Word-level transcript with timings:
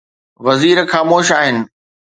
وزير 0.45 0.77
خاموش 0.87 1.31
آهن. 1.31 1.57